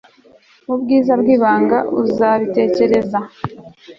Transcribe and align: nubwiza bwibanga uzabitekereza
nubwiza 0.65 1.11
bwibanga 1.21 1.77
uzabitekereza 2.01 3.19